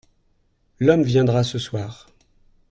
[0.79, 2.09] L’homme viendra ce soir.